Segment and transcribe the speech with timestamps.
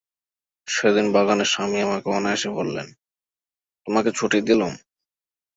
[0.67, 2.87] সেদিন বাগানে স্বামী আমাকে অনায়াসে বললেন,
[3.87, 4.73] তোমাকে ছুটি দিলুম।